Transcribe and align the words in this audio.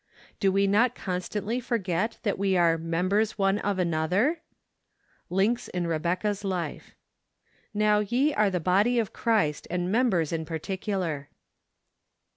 Do 0.39 0.51
we 0.51 0.65
not 0.65 0.95
constantly 0.95 1.61
for¬ 1.61 1.79
get 1.83 2.17
that 2.23 2.39
we 2.39 2.57
are" 2.57 2.75
members 2.79 3.37
one 3.37 3.59
of 3.59 3.77
another"? 3.77 4.41
Links 5.39 5.67
in 5.67 5.85
Rebecca's 5.85 6.43
Life." 6.43 6.95
Now 7.75 7.99
ye 7.99 8.33
are 8.33 8.49
the 8.49 8.59
tody 8.59 8.97
of 8.97 9.13
Christ, 9.13 9.67
and 9.69 9.91
members 9.91 10.33
in 10.33 10.43
particular 10.43 11.29